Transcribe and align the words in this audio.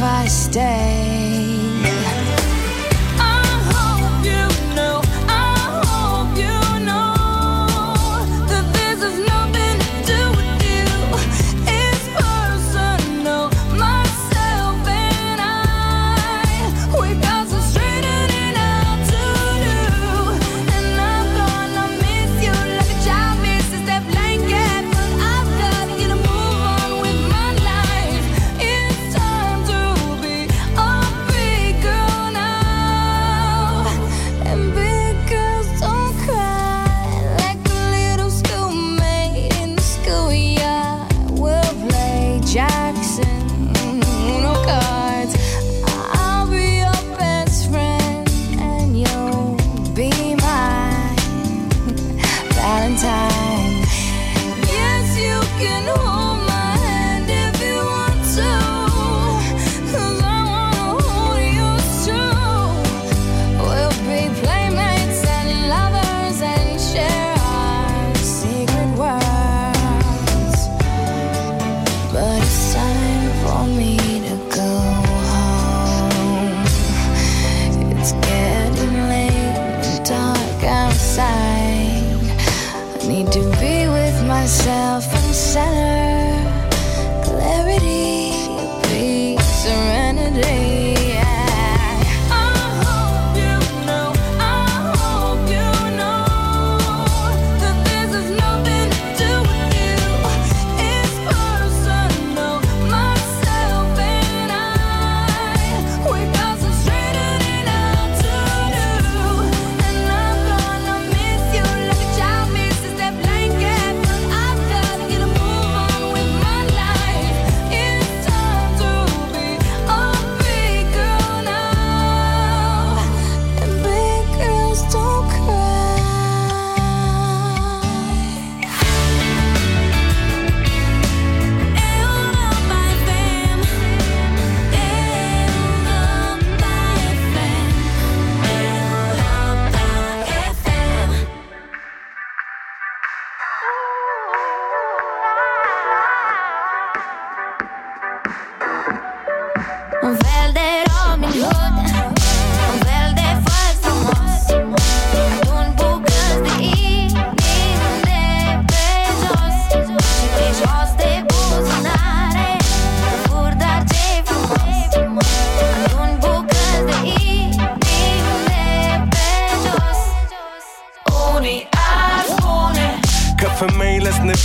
if 0.00 0.04
I 0.04 0.26
stay. 0.28 1.09
be 83.58 83.88
with 83.88 84.26
myself 84.26 85.04
and 85.12 85.34
center 85.34 86.30
clarity, 87.24 88.32
peace, 88.88 89.46
serenity. 89.62 90.69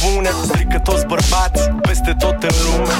bune 0.06 0.30
Strică 0.44 0.80
toți 0.80 1.06
bărbați 1.06 1.62
peste 1.82 2.16
tot 2.20 2.44
în 2.50 2.56
lume. 2.66 2.96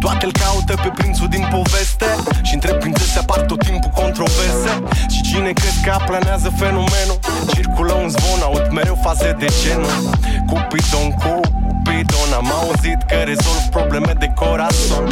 Toate 0.00 0.24
îl 0.24 0.32
caută 0.32 0.74
pe 0.82 0.90
prințul 0.98 1.28
din 1.28 1.44
poveste 1.56 2.08
și 2.42 2.54
între 2.54 2.72
prințese 2.74 3.18
apar 3.18 3.40
tot 3.40 3.58
timpul 3.68 3.90
controverse. 3.94 4.72
Și 5.12 5.20
cine 5.22 5.50
cred 5.60 5.76
că 5.84 5.90
aplanează 5.90 6.48
fenomenul? 6.56 7.18
Circulă 7.54 7.92
un 7.92 8.08
zvon, 8.08 8.40
aud 8.42 8.66
mereu 8.72 8.98
faze 9.02 9.36
de 9.38 9.48
genul. 9.62 9.94
Cupidon 10.46 11.08
cu 11.20 11.59
Pompidon 11.90 12.32
Am 12.40 12.52
auzit 12.60 13.00
că 13.10 13.16
rezolv 13.32 13.62
probleme 13.70 14.12
de 14.18 14.28
corazon. 14.34 15.04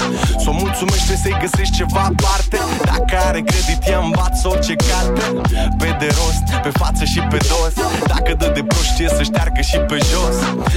S-o 0.43 0.53
mulțumește 0.53 1.15
să-i 1.23 1.37
găsești 1.41 1.77
ceva 1.77 2.05
parte 2.25 2.59
Dacă 2.85 3.15
are 3.29 3.41
credit, 3.51 3.81
ea 3.91 3.99
învață 3.99 4.49
orice 4.49 4.75
carte. 4.89 5.25
Pe 5.79 5.97
de 6.01 6.09
rost, 6.19 6.47
pe 6.63 6.71
față 6.81 7.05
și 7.05 7.21
pe 7.21 7.39
dos. 7.51 7.75
Dacă 8.07 8.35
dă 8.41 8.49
de 8.55 8.63
proști, 8.63 9.09
să 9.17 9.23
șteargă 9.23 9.61
și 9.61 9.79
pe 9.91 9.99
jos. 10.11 10.37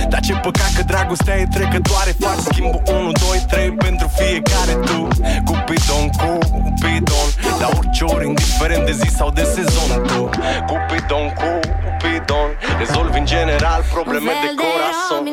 Dar 0.09 0.19
ce 0.19 0.34
păcat 0.34 0.72
că 0.75 0.84
dragostea 0.84 1.35
e 1.35 1.45
trecătoare. 1.57 2.12
Fac 2.19 2.38
schimb. 2.50 2.73
1, 2.88 3.12
2, 3.12 3.45
3 3.47 3.72
pentru 3.72 4.07
fiecare 4.19 4.73
tu. 4.88 5.07
Cupidon, 5.47 6.06
Cupidon 6.51 7.28
La 7.59 7.69
orice 7.78 8.03
ori, 8.03 8.28
indiferent 8.28 8.85
de 8.85 8.91
zi 8.91 9.09
sau 9.19 9.29
de 9.31 9.44
sezon 9.56 9.89
Tu. 10.07 10.29
Cupidon, 10.69 11.25
cu 11.39 11.50
bidon. 12.01 12.50
Rezolvi 12.78 13.17
în 13.17 13.25
general 13.25 13.84
probleme 13.94 14.31
de 14.44 14.51
corazon. 14.62 15.23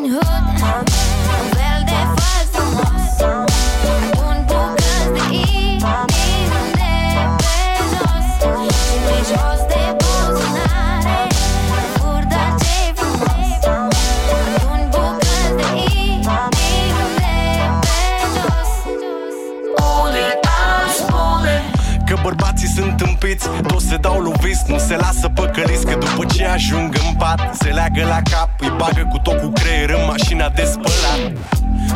Că 22.06 22.16
bărbații 22.22 22.68
sunt 22.68 23.00
împiți. 23.00 23.48
Toți 23.66 23.86
se 23.86 23.96
dau 23.96 24.20
loviți, 24.20 24.62
nu 24.66 24.78
se 24.78 24.96
lasă 24.96 25.28
păcăliți 25.34 25.86
Că 25.86 25.98
și 26.38 26.44
ajung 26.44 26.94
în 27.06 27.14
pat, 27.14 27.40
se 27.60 27.68
leagă 27.68 28.04
la 28.14 28.20
cap 28.30 28.50
Îi 28.58 28.72
bagă 28.80 29.08
cu 29.12 29.18
tot 29.18 29.40
cu 29.40 29.48
creier 29.58 29.90
în 29.98 30.04
mașina 30.12 30.48
de 30.48 30.64
spălat. 30.72 31.20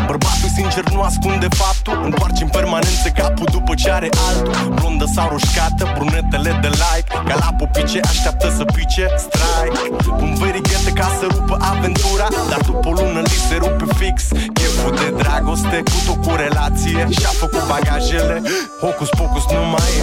Bărbatul 0.07 0.51
sincer 0.59 0.85
nu 0.95 1.01
ascunde 1.11 1.49
faptul 1.63 1.97
Întoarce 2.05 2.43
în 2.43 2.51
permanență 2.59 3.09
capul 3.21 3.49
după 3.57 3.73
ce 3.75 3.91
are 3.91 4.09
altul. 4.29 4.75
Blondă 4.79 5.07
sau 5.15 5.29
roșcată, 5.29 5.83
brunetele 5.97 6.59
de 6.65 6.71
like 6.83 7.09
Ca 7.29 7.35
la 7.45 7.51
popice 7.61 8.01
așteaptă 8.13 8.47
să 8.57 8.65
pice 8.77 9.05
strike. 9.25 9.81
Un 10.25 10.35
verighetă 10.35 10.91
ca 11.01 11.09
să 11.19 11.25
rupă 11.35 11.55
aventura 11.73 12.27
Dar 12.51 12.61
după 12.71 12.89
o 12.89 12.93
lună 12.93 13.21
li 13.21 13.39
se 13.49 13.57
rupe 13.63 13.87
fix. 13.99 14.17
Cheful 14.59 14.93
de 15.01 15.09
dragoste 15.23 15.79
cu 15.91 15.99
tot 16.07 16.19
cu 16.25 16.33
relație 16.45 17.01
Și-a 17.19 17.33
făcut 17.43 17.63
bagajele. 17.73 18.37
Hocus 18.81 19.11
pocus 19.21 19.45
nu 19.55 19.63
mai 19.75 19.91
e. 19.99 20.03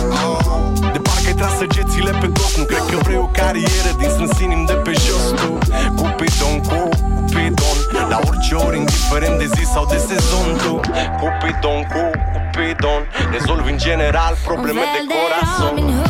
De 0.93 0.99
Că-i 1.29 1.37
tras 1.37 1.57
săgețile 1.57 2.11
pe 2.11 2.27
tot 2.27 2.57
Nu 2.57 2.63
cred 2.63 2.83
că 2.89 2.97
vrei 3.03 3.17
o 3.17 3.27
carieră 3.39 3.91
din 3.99 4.09
strâns 4.09 4.39
inim 4.39 4.65
de 4.65 4.73
pe 4.73 4.91
jos 4.91 5.25
tu. 5.39 5.57
Cupidon, 5.95 6.55
Cupidon 6.69 7.77
La 8.09 8.19
orice 8.27 8.55
ori, 8.55 8.77
indiferent 8.77 9.37
de 9.37 9.45
zi 9.45 9.63
sau 9.73 9.85
de 9.85 9.97
sezon 9.97 10.47
tu. 10.63 10.79
Cupidon, 11.19 11.81
Cupidon 11.93 13.01
Rezolv 13.31 13.65
în 13.65 13.77
general 13.77 14.33
probleme 14.45 14.81
de 14.95 15.01
corazon. 15.13 15.77
Un 15.77 16.03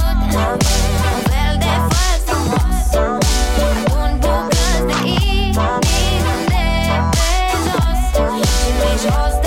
fel 1.30 1.58
Un 4.02 4.12
bucăț 4.20 4.78
de 4.88 5.08
inim 5.08 6.40
de 6.52 6.66
pe 7.16 7.30
jos. 7.52 8.02
Pe 8.80 8.92
jos 9.04 9.39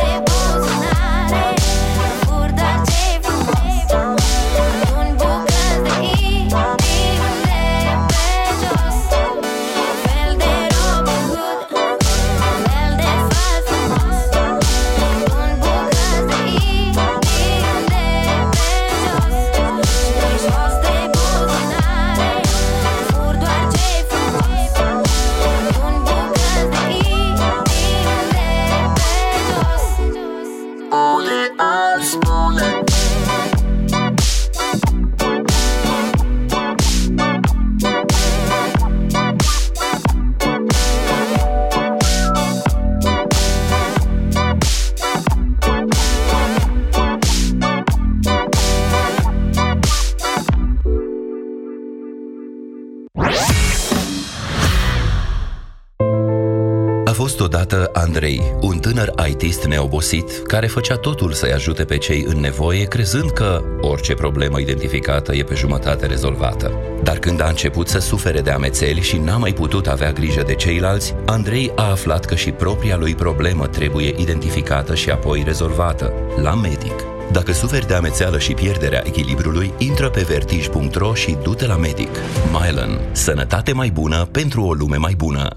odată 57.54 57.90
Andrei, 57.92 58.42
un 58.60 58.78
tânăr 58.78 59.12
ITist 59.28 59.64
neobosit, 59.64 60.46
care 60.46 60.66
făcea 60.66 60.96
totul 60.96 61.32
să-i 61.32 61.52
ajute 61.52 61.84
pe 61.84 61.98
cei 61.98 62.24
în 62.28 62.40
nevoie, 62.40 62.84
crezând 62.84 63.30
că 63.30 63.62
orice 63.80 64.14
problemă 64.14 64.60
identificată 64.60 65.34
e 65.34 65.42
pe 65.42 65.54
jumătate 65.54 66.06
rezolvată. 66.06 66.72
Dar 67.02 67.18
când 67.18 67.40
a 67.40 67.48
început 67.48 67.88
să 67.88 67.98
sufere 67.98 68.40
de 68.40 68.50
amețeli 68.50 69.00
și 69.00 69.16
n-a 69.16 69.36
mai 69.36 69.52
putut 69.52 69.86
avea 69.86 70.12
grijă 70.12 70.42
de 70.46 70.54
ceilalți, 70.54 71.14
Andrei 71.26 71.72
a 71.76 71.90
aflat 71.90 72.24
că 72.24 72.34
și 72.34 72.50
propria 72.50 72.96
lui 72.96 73.14
problemă 73.14 73.66
trebuie 73.66 74.14
identificată 74.16 74.94
și 74.94 75.10
apoi 75.10 75.42
rezolvată, 75.44 76.12
la 76.42 76.54
medic. 76.54 77.04
Dacă 77.32 77.52
suferi 77.52 77.86
de 77.86 77.94
amețeală 77.94 78.38
și 78.38 78.52
pierderea 78.52 79.02
echilibrului, 79.06 79.72
intră 79.78 80.10
pe 80.10 80.20
vertij.ro 80.28 81.14
și 81.14 81.36
du-te 81.42 81.66
la 81.66 81.76
medic. 81.76 82.10
Mylan. 82.52 83.00
Sănătate 83.12 83.72
mai 83.72 83.90
bună 83.90 84.24
pentru 84.24 84.62
o 84.62 84.72
lume 84.72 84.96
mai 84.96 85.14
bună. 85.16 85.56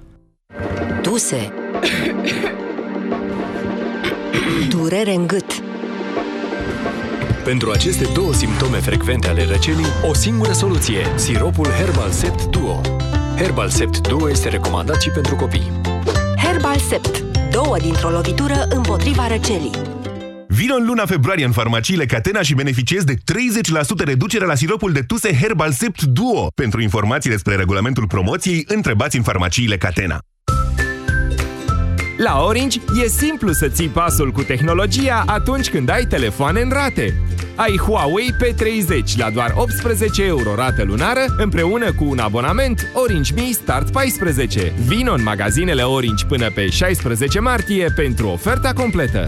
Tuse 1.01 1.64
Durere 4.69 5.13
în 5.13 5.27
gât 5.27 5.63
Pentru 7.43 7.71
aceste 7.71 8.07
două 8.13 8.33
simptome 8.33 8.77
frecvente 8.77 9.27
ale 9.27 9.45
răcelii, 9.45 9.85
o 10.09 10.13
singură 10.13 10.51
soluție, 10.51 11.05
siropul 11.15 11.65
Herbal 11.65 12.09
Sept 12.09 12.45
Duo. 12.45 12.81
Herbal 13.37 13.69
Sept 13.69 14.07
Duo 14.07 14.29
este 14.29 14.49
recomandat 14.49 15.01
și 15.01 15.09
pentru 15.09 15.35
copii. 15.35 15.71
Herbal 16.43 16.77
Sept 16.77 17.23
Două 17.51 17.77
dintr-o 17.77 18.09
lovitură 18.09 18.65
împotriva 18.69 19.27
răcelii 19.27 19.71
Vino 20.47 20.75
în 20.75 20.85
luna 20.85 21.05
februarie 21.05 21.45
în 21.45 21.51
farmaciile 21.51 22.05
Catena 22.05 22.41
și 22.41 22.53
beneficiezi 22.53 23.05
de 23.05 23.13
30% 23.13 23.17
reducere 24.05 24.45
la 24.45 24.55
siropul 24.55 24.91
de 24.91 25.01
tuse 25.01 25.35
Herbal 25.35 25.71
Sept 25.71 26.01
Duo. 26.01 26.47
Pentru 26.55 26.81
informații 26.81 27.29
despre 27.29 27.55
regulamentul 27.55 28.07
promoției, 28.07 28.63
întrebați 28.67 29.17
în 29.17 29.23
farmaciile 29.23 29.77
Catena. 29.77 30.19
La 32.17 32.43
Orange 32.43 32.79
e 33.03 33.07
simplu 33.07 33.51
să 33.51 33.67
ții 33.67 33.87
pasul 33.87 34.31
cu 34.31 34.43
tehnologia 34.43 35.23
atunci 35.25 35.69
când 35.69 35.89
ai 35.89 36.05
telefoane 36.05 36.61
în 36.61 36.69
rate. 36.69 37.13
Ai 37.55 37.77
Huawei 37.77 38.35
P30 38.43 39.17
la 39.17 39.29
doar 39.29 39.53
18 39.55 40.25
euro 40.25 40.55
rată 40.55 40.83
lunară 40.83 41.25
împreună 41.37 41.93
cu 41.93 42.03
un 42.03 42.19
abonament 42.19 42.87
Orange 42.93 43.33
Me 43.33 43.49
Start 43.51 43.91
14. 43.91 44.73
Vino 44.85 45.13
în 45.13 45.23
magazinele 45.23 45.81
Orange 45.81 46.25
până 46.25 46.49
pe 46.55 46.69
16 46.69 47.39
martie 47.39 47.91
pentru 47.95 48.27
oferta 48.27 48.73
completă. 48.73 49.27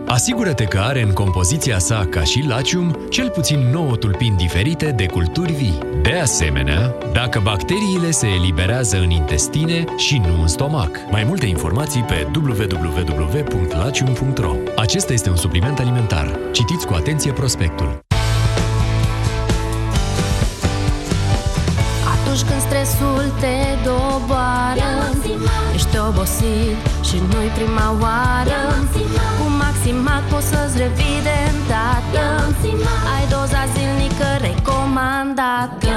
Asigură-te 0.11 0.63
că 0.63 0.79
are 0.79 1.01
în 1.01 1.13
compoziția 1.13 1.79
sa, 1.79 2.07
ca 2.09 2.23
și 2.23 2.45
Lacium, 2.47 2.97
cel 3.09 3.29
puțin 3.29 3.59
9 3.59 3.95
tulpini 3.95 4.35
diferite 4.35 4.91
de 4.91 5.05
culturi 5.05 5.51
vii. 5.51 5.77
De 6.01 6.13
asemenea, 6.13 6.95
dacă 7.13 7.39
bacteriile 7.43 8.11
se 8.11 8.27
eliberează 8.27 8.97
în 8.97 9.09
intestine 9.09 9.83
și 9.97 10.17
nu 10.17 10.41
în 10.41 10.47
stomac. 10.47 10.89
Mai 11.11 11.23
multe 11.23 11.45
informații 11.45 12.01
pe 12.01 12.27
www.lacium.ro 12.35 14.55
Acesta 14.75 15.13
este 15.13 15.29
un 15.29 15.35
supliment 15.35 15.79
alimentar. 15.79 16.39
Citiți 16.51 16.87
cu 16.87 16.93
atenție 16.93 17.31
prospectul. 17.31 17.99
Atunci 22.13 22.49
când 22.49 22.61
stresul 22.61 23.33
te 23.39 23.55
doboară 23.83 25.11
Ești 25.73 25.97
obosit 26.07 26.75
și 27.03 27.15
nu-i 27.15 27.51
prima 27.55 27.97
oară 28.01 28.59
Cu 29.39 29.49
Maximac 29.91 30.23
poți 30.29 30.47
să-ți 30.47 30.77
revii 30.77 31.21
de 31.23 31.37
îndată 31.51 32.25
Ai 33.15 33.23
doza 33.29 33.63
zilnică 33.73 34.29
recomandată. 34.47 35.93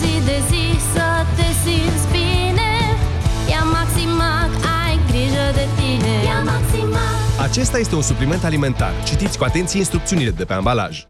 Zi 0.00 0.12
de 0.24 0.38
zi 0.48 0.64
să 0.92 1.06
te 1.36 1.48
simți 1.62 2.06
bine. 2.10 2.70
Ia 3.50 3.62
Maximac, 3.76 4.50
ai 4.84 4.98
grijă 5.08 5.46
de 5.54 5.66
tine. 5.78 6.14
Ia 6.24 6.42
Maximac. 6.52 7.40
Acesta 7.48 7.78
este 7.78 7.94
un 7.94 8.02
supliment 8.02 8.44
alimentar. 8.44 8.92
Citiți 9.04 9.38
cu 9.38 9.44
atenție 9.44 9.78
instrucțiunile 9.78 10.30
de 10.30 10.44
pe 10.44 10.52
ambalaj. 10.52 11.04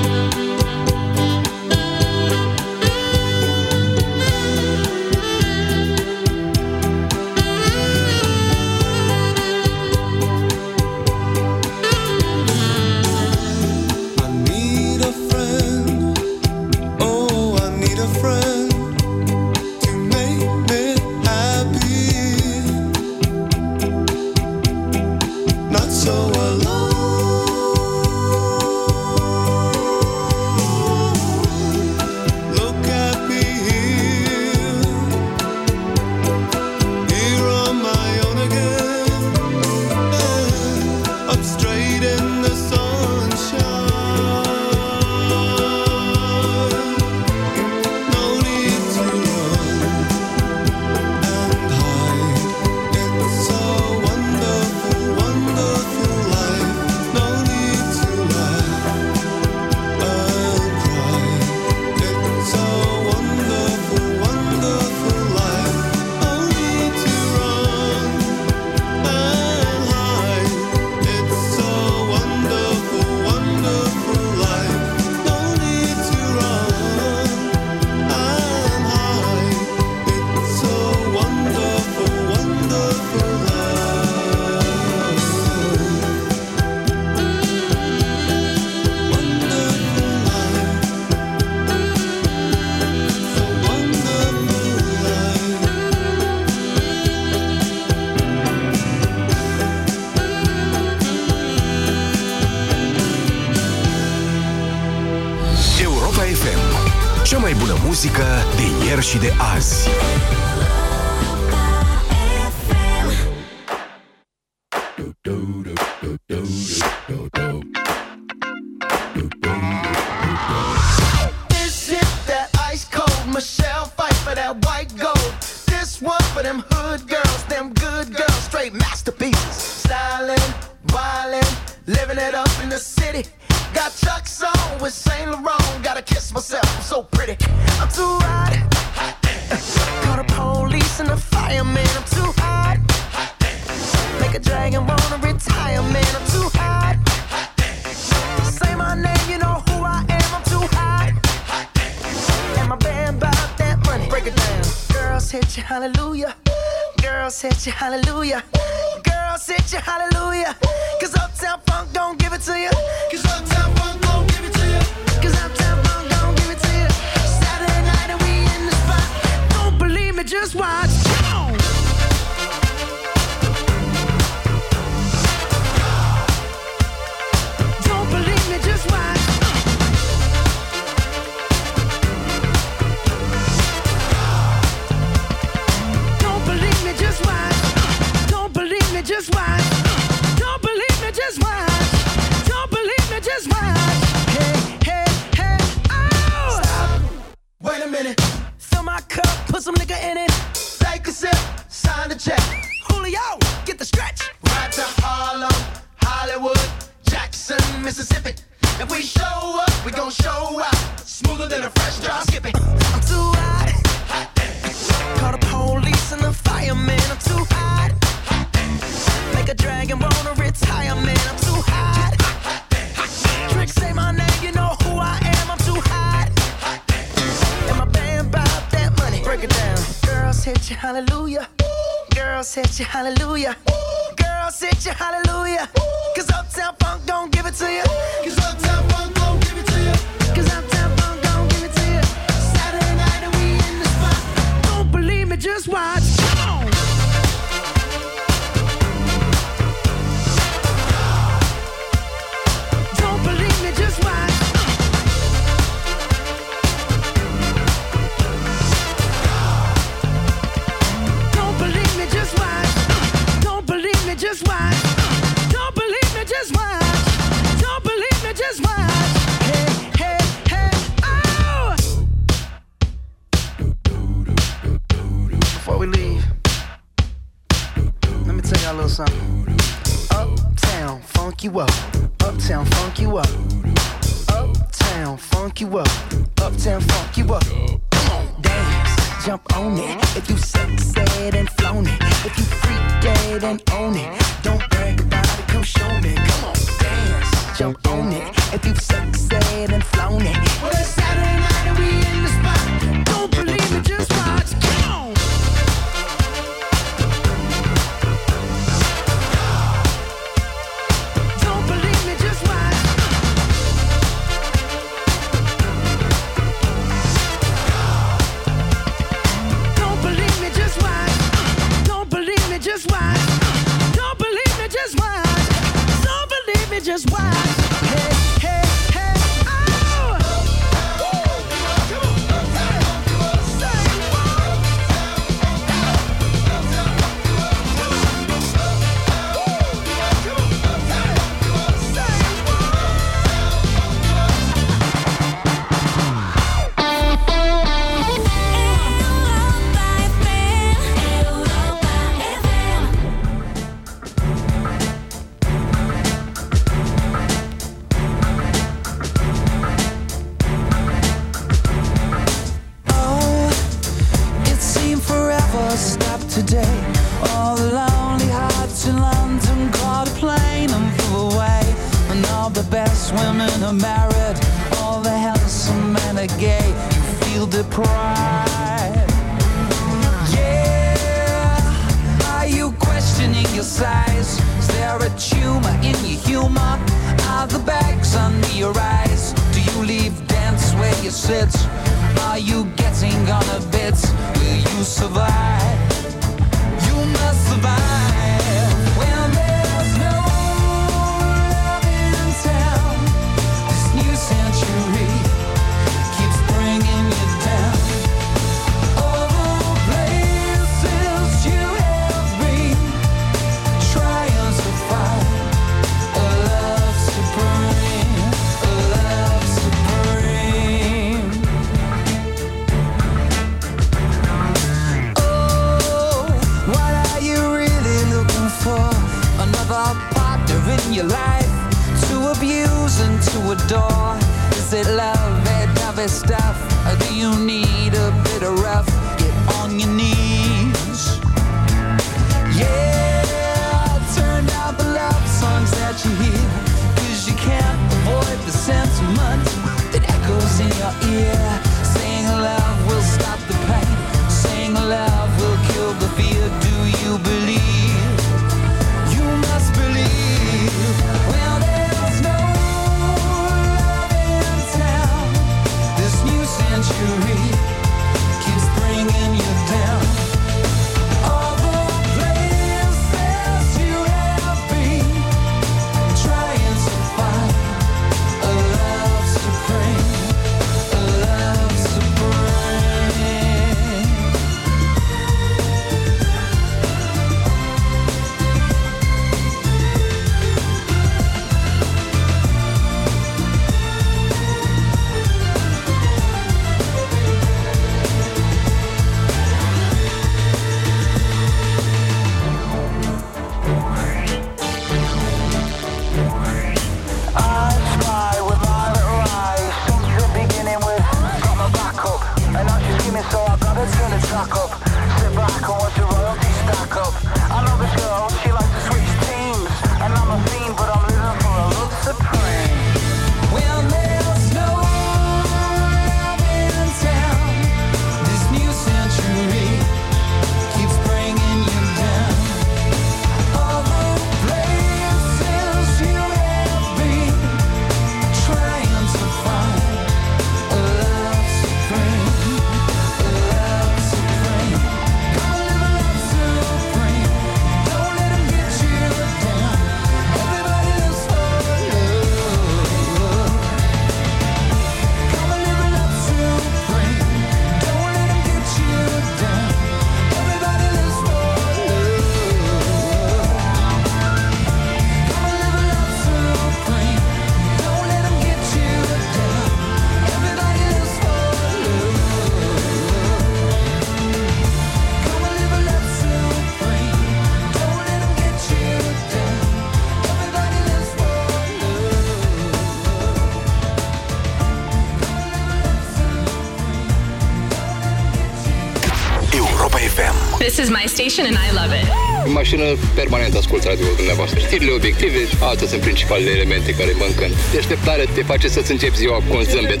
station 591.16 591.44
and 591.50 591.56
I 591.66 591.68
love 591.80 591.92
it. 592.00 592.06
În 592.48 592.52
mașină 592.52 592.84
permanent 593.20 593.54
ascult 593.54 593.82
radio 593.90 594.06
dumneavoastră. 594.16 594.58
Știrile 594.66 594.92
obiective, 594.98 595.40
astea 595.70 595.86
sunt 595.92 596.00
principalele 596.08 596.50
elemente 596.58 596.90
care 597.00 597.12
mă 597.20 597.26
încânt. 597.32 597.54
Deșteptare 597.72 598.24
te 598.34 598.42
face 598.42 598.68
să-ți 598.68 598.90
începi 598.94 599.16
ziua 599.22 599.38
cu 599.46 599.52
un 599.58 599.64
zâmbet. 599.72 600.00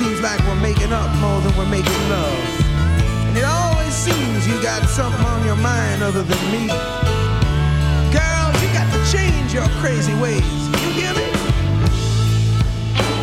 Seems 0.00 0.20
like 0.28 0.40
we're 0.48 0.62
making 0.68 0.92
up 1.02 1.10
more 1.24 1.40
than 1.44 1.52
we're 1.58 1.72
making 1.78 2.02
love. 2.16 2.44
And 3.26 3.34
it 3.40 3.46
always 3.58 3.94
seems 4.06 4.40
you 4.48 4.56
got 4.70 4.82
something 4.98 5.26
on 5.34 5.40
your 5.48 5.60
mind 5.72 5.98
other 6.08 6.24
than 6.30 6.42
me. 6.54 6.64
You 8.62 8.68
got 8.78 8.88
to 8.94 9.00
change 9.14 9.48
your 9.58 9.68
crazy 9.80 10.14
ways. 10.24 10.52
You 10.82 10.90
hear 10.98 11.12
me? 11.18 11.29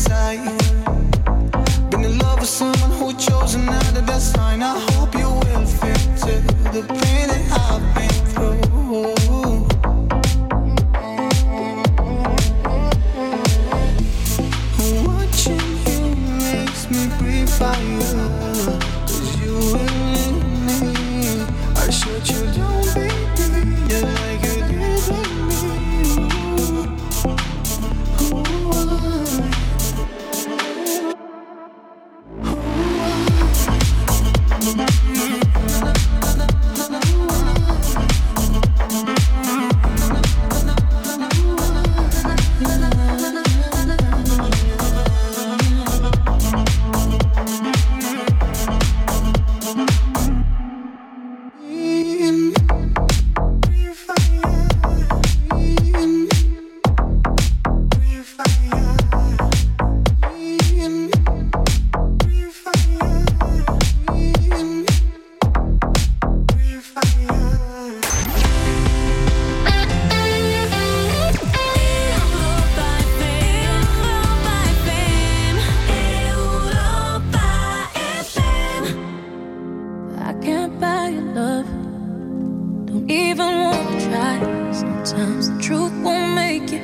side. 0.00 0.59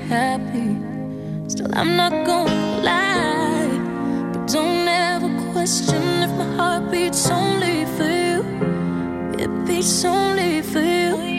happy. 0.08 0.76
Still, 1.48 1.68
I'm 1.74 1.96
not 1.96 2.12
gonna 2.24 2.82
lie. 2.82 3.78
But 4.32 4.46
don't 4.52 4.88
ever 4.88 5.30
question 5.52 6.02
if 6.22 6.30
my 6.30 6.48
heart 6.56 6.90
beats 6.90 7.28
only 7.30 7.84
for 7.96 8.08
you. 8.08 8.44
It 9.38 9.50
beats 9.66 10.04
only 10.04 10.62
for 10.62 10.80
you. 10.80 11.35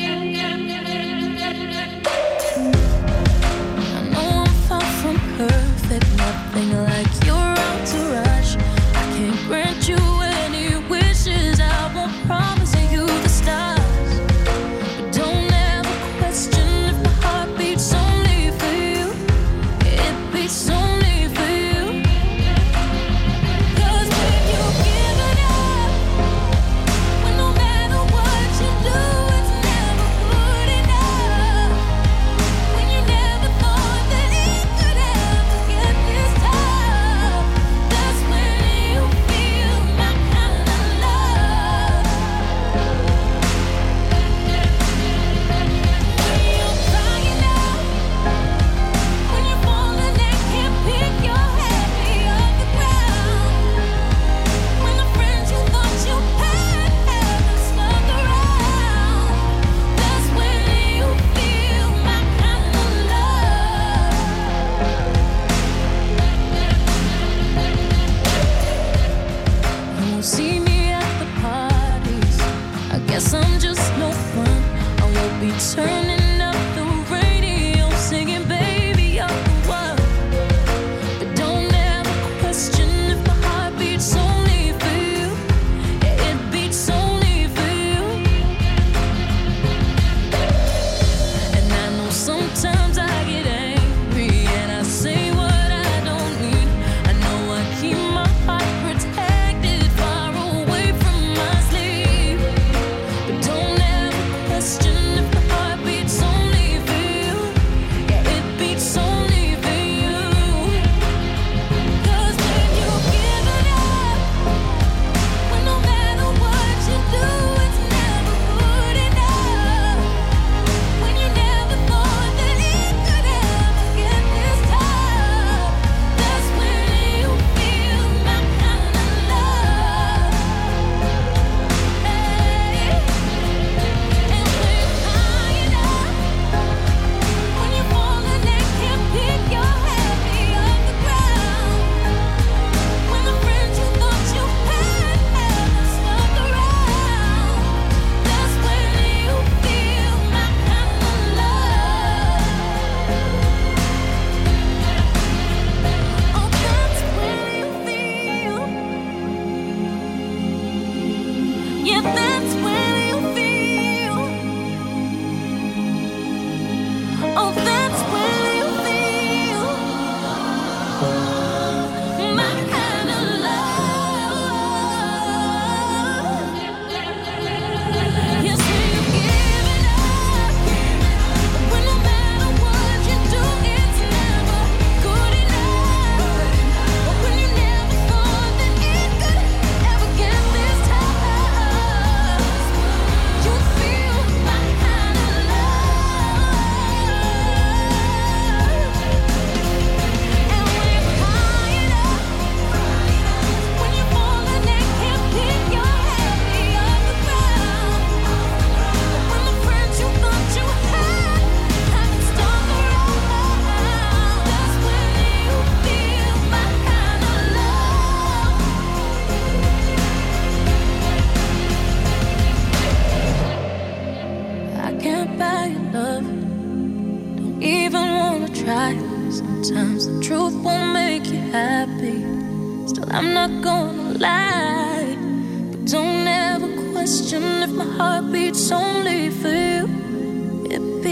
concern 75.76 76.07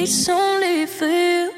it's 0.06 0.30
only 0.30 0.86
for 0.86 1.08
you. 1.08 1.55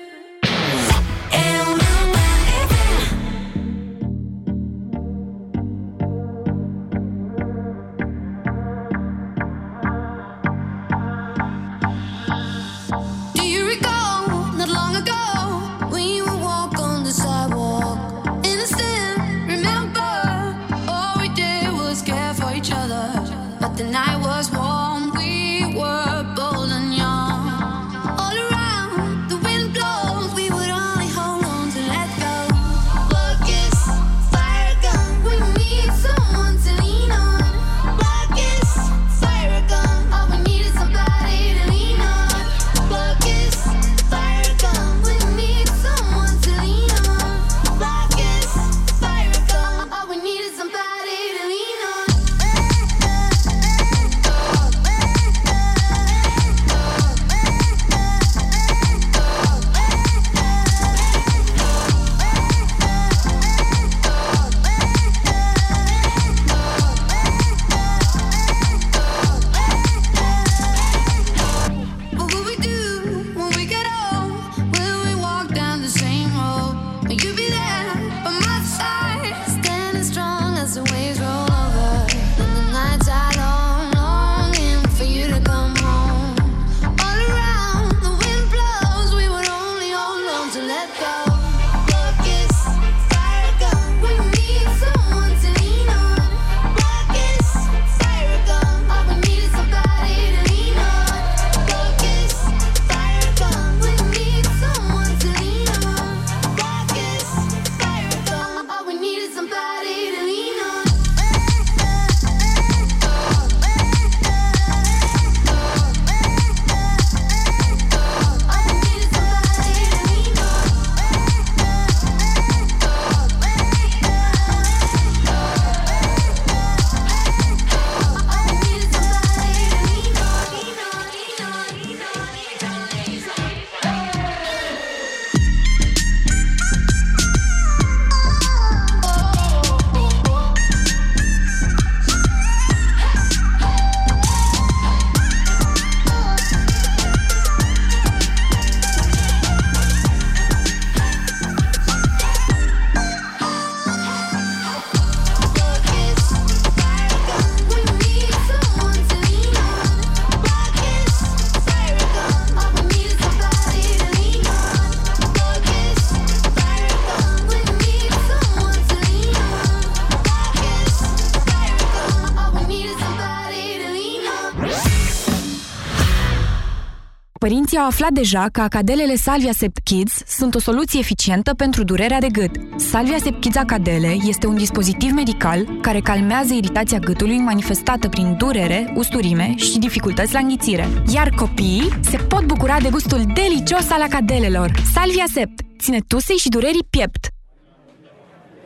Părinții 177.48 177.78
au 177.78 177.86
aflat 177.86 178.12
deja 178.12 178.46
că 178.52 178.62
acadelele 178.62 179.16
Salvia 179.16 179.52
Sept 179.52 179.78
Kids 179.84 180.22
sunt 180.28 180.56
o 180.56 180.60
soluție 180.60 181.00
eficientă 181.00 181.54
pentru 181.54 181.84
durerea 181.84 182.20
de 182.20 182.28
gât. 182.32 182.52
Salvia 182.76 183.18
Sept 183.18 183.42
Kids 183.42 183.56
Acadele 183.56 184.16
este 184.28 184.48
un 184.48 184.56
dispozitiv 184.56 185.12
medical 185.12 185.80
care 185.82 186.00
calmează 186.00 186.54
iritația 186.54 187.00
gâtului 187.00 187.38
manifestată 187.38 188.10
prin 188.10 188.36
durere, 188.38 188.94
usturime 188.96 189.54
și 189.56 189.80
dificultăți 189.80 190.34
la 190.34 190.40
înghițire. 190.40 190.88
Iar 191.14 191.30
copiii 191.30 191.90
se 192.02 192.18
pot 192.18 192.46
bucura 192.46 192.80
de 192.80 192.90
gustul 192.90 193.22
delicios 193.34 193.90
al 193.90 194.02
acadelelor. 194.02 194.72
Salvia 194.94 195.26
Sept 195.34 195.62
ține 195.80 196.00
tusei 196.08 196.38
și 196.38 196.50
durerii 196.50 196.88
piept. 196.90 197.28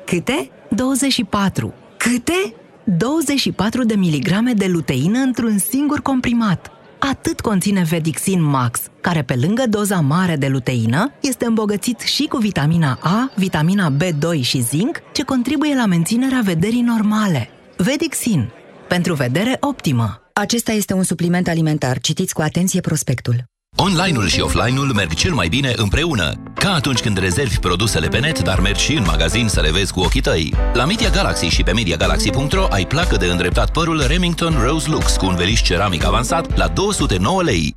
Câte? 0.06 0.50
24. 0.70 1.74
Câte? 1.98 2.54
24 2.84 3.84
de 3.84 3.96
miligrame 3.96 4.54
de 4.54 4.66
luteină 4.68 5.20
într-un 5.20 5.58
singur 5.58 6.02
comprimat 6.02 6.72
atât 7.10 7.42
conține 7.42 7.84
Vedixin 7.84 8.42
Max, 8.44 8.80
care 9.02 9.22
pe 9.22 9.36
lângă 9.36 9.64
doza 9.70 10.00
mare 10.00 10.36
de 10.36 10.48
luteină, 10.48 11.14
este 11.22 11.46
îmbogățit 11.46 12.00
și 12.00 12.26
cu 12.26 12.38
vitamina 12.38 13.00
A, 13.02 13.32
vitamina 13.36 13.94
B2 13.98 14.42
și 14.42 14.62
zinc, 14.62 15.02
ce 15.14 15.24
contribuie 15.24 15.76
la 15.76 15.86
menținerea 15.86 16.42
vederii 16.44 16.82
normale. 16.82 17.50
Vedixin. 17.78 18.50
Pentru 18.88 19.14
vedere 19.14 19.58
optimă. 19.60 20.22
Acesta 20.34 20.72
este 20.72 20.94
un 20.94 21.04
supliment 21.04 21.48
alimentar. 21.48 22.00
Citiți 22.00 22.34
cu 22.34 22.42
atenție 22.42 22.82
prospectul. 22.82 23.51
Online-ul 23.82 24.28
și 24.28 24.42
offline-ul 24.42 24.94
merg 24.94 25.14
cel 25.14 25.34
mai 25.34 25.48
bine 25.48 25.74
împreună. 25.76 26.34
Ca 26.56 26.74
atunci 26.74 27.00
când 27.00 27.18
rezervi 27.18 27.60
produsele 27.60 28.08
pe 28.08 28.20
net, 28.20 28.40
dar 28.40 28.60
mergi 28.60 28.84
și 28.84 28.94
în 28.94 29.04
magazin 29.08 29.48
să 29.48 29.62
le 29.62 29.72
vezi 29.72 29.94
cu 29.94 30.00
ochii 30.00 30.22
tăi. 30.22 30.54
La 30.74 30.86
Media 30.86 31.10
Galaxy 31.10 31.46
și 31.46 31.64
pe 31.64 31.72
MediaGalaxy.ro 31.72 32.66
ai 32.70 32.86
placă 32.86 33.18
de 33.18 33.26
îndreptat 33.26 33.72
părul 33.72 34.04
Remington 34.08 34.56
Rose 34.66 34.90
Lux 34.90 35.16
cu 35.16 35.26
un 35.26 35.36
veliș 35.36 35.62
ceramic 35.62 36.06
avansat 36.06 36.58
la 36.58 36.68
209 36.68 37.44
lei. 37.44 37.76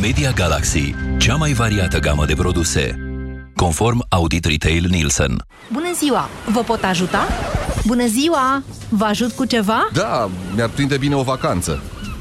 Media 0.00 0.30
Galaxy, 0.30 0.94
cea 1.18 1.34
mai 1.36 1.52
variată 1.52 1.98
gamă 1.98 2.24
de 2.24 2.34
produse. 2.34 3.00
Conform 3.54 4.04
Audit 4.08 4.44
Retail 4.44 4.86
Nielsen. 4.90 5.44
Bună 5.72 5.92
ziua! 5.98 6.28
Vă 6.52 6.60
pot 6.60 6.82
ajuta? 6.84 7.26
Bună 7.84 8.06
ziua! 8.06 8.62
Vă 8.88 9.04
ajut 9.04 9.32
cu 9.32 9.44
ceva? 9.44 9.88
Da, 9.92 10.30
mi-ar 10.54 10.68
prinde 10.68 10.96
bine 10.96 11.14
o 11.14 11.22
vacanță. 11.22 11.82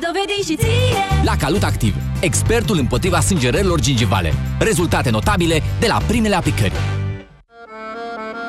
Ți-o 0.00 0.10
va 0.12 0.18
dovedi 0.18 0.48
și 0.50 0.56
ție 0.56 1.24
La 1.24 1.36
Calut 1.36 1.62
Activ, 1.62 1.94
expertul 2.20 2.78
împotriva 2.78 3.20
sângerărilor 3.20 3.80
gingivale. 3.80 4.32
Rezultate 4.58 5.10
notabile 5.10 5.62
de 5.80 5.86
la 5.86 6.00
primele 6.06 6.34
aplicări. 6.34 6.72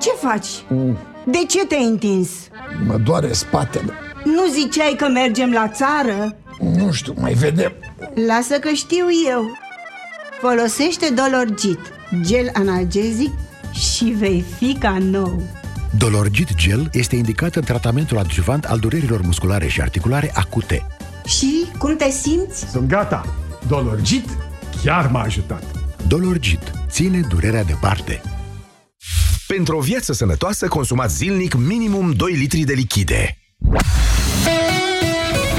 Ce 0.01 0.09
faci? 0.27 0.47
De 1.25 1.37
ce 1.47 1.65
te-ai 1.65 1.83
întins? 1.83 2.29
Mă 2.85 2.97
doare 2.97 3.33
spatele. 3.33 3.93
Nu 4.23 4.45
ziceai 4.53 4.95
că 4.97 5.07
mergem 5.07 5.51
la 5.51 5.67
țară? 5.67 6.35
Nu 6.59 6.91
știu, 6.91 7.13
mai 7.17 7.33
vedem. 7.33 7.73
Lasă 8.27 8.59
că 8.59 8.69
știu 8.69 9.05
eu. 9.29 9.57
Folosește 10.41 11.13
Dolorgit, 11.13 11.79
gel 12.21 12.49
analgezic 12.53 13.31
și 13.71 14.03
vei 14.03 14.43
fi 14.57 14.75
ca 14.79 14.97
nou. 14.99 15.41
Dolorgit 15.97 16.55
Gel 16.55 16.89
este 16.91 17.15
indicat 17.15 17.55
în 17.55 17.63
tratamentul 17.63 18.17
adjuvant 18.17 18.65
al 18.65 18.79
durerilor 18.79 19.21
musculare 19.21 19.67
și 19.67 19.81
articulare 19.81 20.31
acute. 20.33 20.85
Și 21.27 21.65
cum 21.77 21.95
te 21.95 22.09
simți? 22.09 22.69
Sunt 22.71 22.87
gata. 22.87 23.35
Dolorgit 23.67 24.29
chiar 24.83 25.09
m-a 25.11 25.21
ajutat. 25.21 25.63
Dolorgit 26.07 26.71
ține 26.89 27.19
durerea 27.29 27.63
departe. 27.63 28.21
Pentru 29.47 29.77
o 29.77 29.79
viață 29.79 30.13
sănătoasă, 30.13 30.67
consumați 30.67 31.15
zilnic 31.15 31.53
minimum 31.53 32.11
2 32.11 32.33
litri 32.33 32.61
de 32.61 32.73
lichide. 32.73 33.37